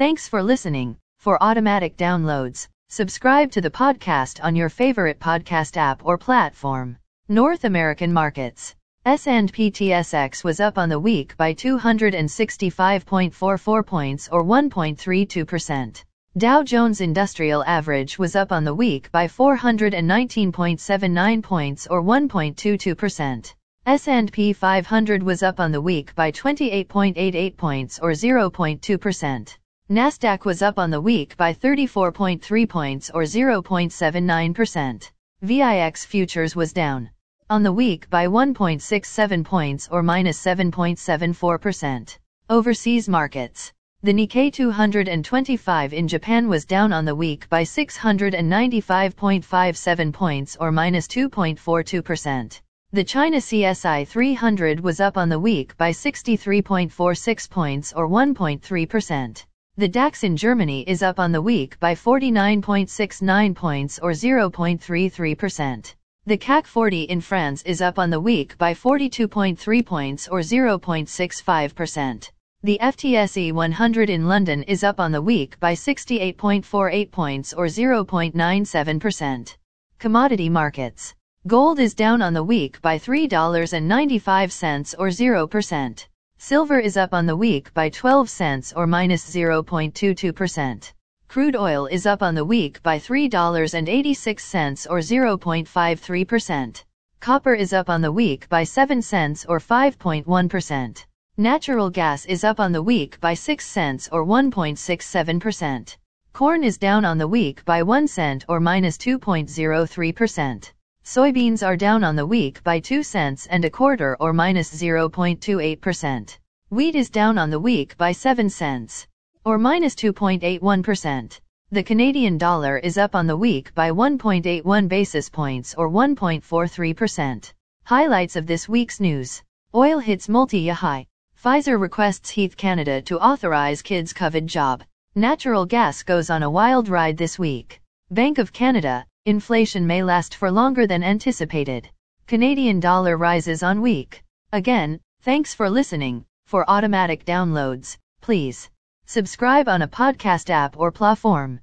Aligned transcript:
Thanks 0.00 0.26
for 0.26 0.42
listening. 0.42 0.96
For 1.18 1.40
automatic 1.42 1.98
downloads, 1.98 2.66
subscribe 2.88 3.50
to 3.50 3.60
the 3.60 3.70
podcast 3.70 4.42
on 4.42 4.56
your 4.56 4.70
favorite 4.70 5.20
podcast 5.20 5.76
app 5.76 6.06
or 6.06 6.16
platform. 6.16 6.96
North 7.28 7.64
American 7.64 8.10
markets. 8.10 8.74
S&P 9.04 9.70
TSX 9.70 10.42
was 10.42 10.58
up 10.58 10.78
on 10.78 10.88
the 10.88 10.98
week 10.98 11.36
by 11.36 11.52
265.44 11.52 13.86
points 13.86 14.26
or 14.32 14.42
1.32%. 14.42 16.04
Dow 16.38 16.62
Jones 16.62 17.02
Industrial 17.02 17.62
Average 17.64 18.18
was 18.18 18.34
up 18.34 18.52
on 18.52 18.64
the 18.64 18.74
week 18.74 19.12
by 19.12 19.26
419.79 19.26 21.42
points 21.42 21.86
or 21.88 22.02
1.22%. 22.02 23.54
S&P 23.84 24.52
500 24.54 25.22
was 25.22 25.42
up 25.42 25.60
on 25.60 25.72
the 25.72 25.82
week 25.82 26.14
by 26.14 26.32
28.88 26.32 27.56
points 27.58 27.98
or 27.98 28.12
0.2%. 28.12 29.58
Nasdaq 29.90 30.44
was 30.44 30.62
up 30.62 30.78
on 30.78 30.90
the 30.90 31.00
week 31.00 31.36
by 31.36 31.52
34.3 31.52 32.68
points 32.68 33.10
or 33.10 33.22
0.79%. 33.22 35.10
VIX 35.42 36.04
futures 36.04 36.54
was 36.54 36.72
down 36.72 37.10
on 37.48 37.64
the 37.64 37.72
week 37.72 38.08
by 38.08 38.28
1.67 38.28 39.44
points 39.44 39.88
or 39.90 40.04
minus 40.04 40.40
7.74%. 40.40 42.18
Overseas 42.48 43.08
markets. 43.08 43.72
The 44.04 44.12
Nikkei 44.12 44.52
225 44.52 45.92
in 45.92 46.06
Japan 46.06 46.48
was 46.48 46.64
down 46.64 46.92
on 46.92 47.04
the 47.04 47.16
week 47.16 47.48
by 47.48 47.64
695.57 47.64 50.12
points 50.12 50.56
or 50.60 50.70
minus 50.70 51.08
2.42%. 51.08 52.60
The 52.92 53.02
China 53.02 53.38
CSI 53.38 54.06
300 54.06 54.78
was 54.78 55.00
up 55.00 55.16
on 55.16 55.28
the 55.28 55.40
week 55.40 55.76
by 55.76 55.90
63.46 55.90 57.50
points 57.50 57.92
or 57.92 58.08
1.3%. 58.08 59.44
The 59.80 59.88
DAX 59.88 60.24
in 60.24 60.36
Germany 60.36 60.82
is 60.86 61.02
up 61.02 61.18
on 61.18 61.32
the 61.32 61.40
week 61.40 61.80
by 61.80 61.94
49.69 61.94 63.54
points 63.54 63.98
or 63.98 64.10
0.33%. 64.10 65.94
The 66.26 66.36
CAC 66.36 66.66
40 66.66 67.02
in 67.04 67.22
France 67.22 67.62
is 67.62 67.80
up 67.80 67.98
on 67.98 68.10
the 68.10 68.20
week 68.20 68.58
by 68.58 68.74
42.3 68.74 69.86
points 69.86 70.28
or 70.28 70.40
0.65%. 70.40 72.30
The 72.62 72.78
FTSE 72.78 73.54
100 73.54 74.10
in 74.10 74.28
London 74.28 74.64
is 74.64 74.84
up 74.84 75.00
on 75.00 75.12
the 75.12 75.22
week 75.22 75.58
by 75.60 75.72
68.48 75.72 77.10
points 77.10 77.54
or 77.54 77.64
0.97%. 77.64 79.56
Commodity 79.98 80.50
markets. 80.50 81.14
Gold 81.46 81.78
is 81.78 81.94
down 81.94 82.20
on 82.20 82.34
the 82.34 82.44
week 82.44 82.82
by 82.82 82.98
$3.95 82.98 84.94
or 84.98 85.08
0%. 85.08 86.06
Silver 86.42 86.78
is 86.80 86.96
up 86.96 87.12
on 87.12 87.26
the 87.26 87.36
week 87.36 87.72
by 87.74 87.90
12 87.90 88.30
cents 88.30 88.72
or 88.72 88.86
minus 88.86 89.28
0.22%. 89.28 90.92
Crude 91.28 91.54
oil 91.54 91.84
is 91.84 92.06
up 92.06 92.22
on 92.22 92.34
the 92.34 92.46
week 92.46 92.82
by 92.82 92.98
$3.86 92.98 94.86
or 94.88 95.00
0.53%. 95.00 96.84
Copper 97.20 97.52
is 97.52 97.74
up 97.74 97.90
on 97.90 98.00
the 98.00 98.10
week 98.10 98.48
by 98.48 98.64
7 98.64 99.02
cents 99.02 99.44
or 99.44 99.60
5.1%. 99.60 101.04
Natural 101.36 101.90
gas 101.90 102.24
is 102.24 102.42
up 102.42 102.58
on 102.58 102.72
the 102.72 102.82
week 102.82 103.20
by 103.20 103.34
6 103.34 103.66
cents 103.66 104.08
or 104.10 104.24
1.67%. 104.24 105.96
Corn 106.32 106.64
is 106.64 106.78
down 106.78 107.04
on 107.04 107.18
the 107.18 107.28
week 107.28 107.62
by 107.66 107.82
1 107.82 108.08
cent 108.08 108.46
or 108.48 108.60
minus 108.60 108.96
2.03%. 108.96 110.72
Soybeans 111.04 111.66
are 111.66 111.76
down 111.76 112.04
on 112.04 112.14
the 112.14 112.26
week 112.26 112.62
by 112.62 112.78
2 112.78 113.02
cents 113.02 113.46
and 113.46 113.64
a 113.64 113.70
quarter 113.70 114.16
or 114.20 114.32
minus 114.32 114.72
0.28%. 114.72 116.38
Wheat 116.68 116.94
is 116.94 117.10
down 117.10 117.38
on 117.38 117.50
the 117.50 117.58
week 117.58 117.96
by 117.96 118.12
7 118.12 118.48
cents 118.48 119.06
or 119.44 119.58
minus 119.58 119.94
2.81%. 119.94 121.40
The 121.72 121.82
Canadian 121.82 122.36
dollar 122.36 122.78
is 122.78 122.98
up 122.98 123.14
on 123.14 123.26
the 123.26 123.36
week 123.36 123.74
by 123.74 123.90
1.81 123.90 124.88
basis 124.88 125.28
points 125.28 125.74
or 125.74 125.88
1.43%. 125.88 127.52
Highlights 127.84 128.36
of 128.36 128.46
this 128.46 128.68
week's 128.68 129.00
news. 129.00 129.42
Oil 129.74 129.98
hits 129.98 130.28
multi-year 130.28 130.74
high. 130.74 131.06
Pfizer 131.42 131.80
requests 131.80 132.30
Health 132.30 132.56
Canada 132.56 133.00
to 133.02 133.18
authorize 133.18 133.82
kids' 133.82 134.12
COVID 134.12 134.46
job. 134.46 134.84
Natural 135.14 135.64
gas 135.64 136.02
goes 136.02 136.28
on 136.28 136.42
a 136.42 136.50
wild 136.50 136.88
ride 136.88 137.16
this 137.16 137.38
week. 137.38 137.80
Bank 138.10 138.38
of 138.38 138.52
Canada, 138.52 139.06
inflation 139.26 139.86
may 139.86 140.02
last 140.02 140.34
for 140.34 140.50
longer 140.50 140.86
than 140.86 141.02
anticipated. 141.02 141.88
Canadian 142.26 142.80
dollar 142.80 143.16
rises 143.16 143.62
on 143.62 143.82
week. 143.82 144.22
Again, 144.52 145.00
thanks 145.22 145.54
for 145.54 145.68
listening. 145.68 146.24
For 146.46 146.68
automatic 146.68 147.24
downloads, 147.24 147.96
please 148.22 148.70
subscribe 149.06 149.68
on 149.68 149.82
a 149.82 149.88
podcast 149.88 150.50
app 150.50 150.78
or 150.78 150.90
platform. 150.90 151.60